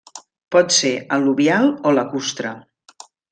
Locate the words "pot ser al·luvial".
0.53-1.69